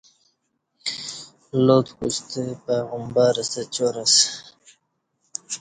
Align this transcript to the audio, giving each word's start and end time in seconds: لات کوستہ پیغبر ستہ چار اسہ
لات 1.65 1.87
کوستہ 1.97 2.43
پیغبر 2.65 3.35
ستہ 3.49 3.61
چار 3.73 3.95
اسہ 4.03 4.23